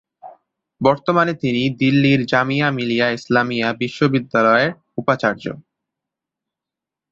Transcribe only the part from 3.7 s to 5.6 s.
বিশ্ববিদ্যালয়ের উপাচার্য।